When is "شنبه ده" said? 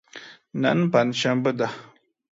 1.21-1.67